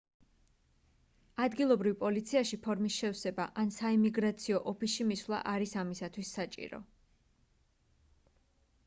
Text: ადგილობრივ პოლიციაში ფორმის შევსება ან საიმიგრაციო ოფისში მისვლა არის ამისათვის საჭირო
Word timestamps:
ადგილობრივ 1.43 1.97
პოლიციაში 2.03 2.57
ფორმის 2.63 2.95
შევსება 3.03 3.45
ან 3.65 3.73
საიმიგრაციო 3.75 4.63
ოფისში 4.73 5.07
მისვლა 5.11 5.43
არის 5.53 5.75
ამისათვის 5.83 6.33
საჭირო 6.39 6.81